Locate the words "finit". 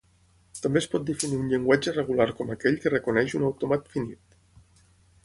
3.97-4.39